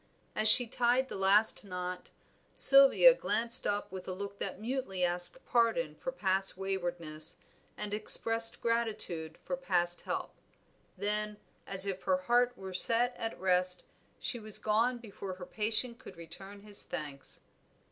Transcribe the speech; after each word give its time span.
As 0.35 0.49
she 0.49 0.65
tied 0.65 1.09
the 1.09 1.15
last 1.15 1.63
knot, 1.63 2.09
Sylvia 2.55 3.13
glanced 3.13 3.67
up 3.67 3.91
with 3.91 4.07
a 4.07 4.13
look 4.13 4.39
that 4.39 4.59
mutely 4.59 5.03
asked 5.05 5.37
pardon 5.45 5.93
for 5.93 6.11
past 6.11 6.57
waywardness, 6.57 7.37
and 7.77 7.93
expressed 7.93 8.61
gratitude 8.61 9.37
for 9.45 9.55
past 9.55 10.01
help; 10.01 10.33
then, 10.97 11.37
as 11.67 11.85
if 11.85 12.01
her 12.01 12.17
heart 12.17 12.57
were 12.57 12.73
set 12.73 13.15
at 13.15 13.39
rest, 13.39 13.83
she 14.19 14.39
was 14.39 14.57
gone 14.57 14.97
before 14.97 15.35
her 15.35 15.45
patient 15.45 15.99
could 15.99 16.17
return 16.17 16.61
his 16.63 16.83
thanks. 16.83 17.39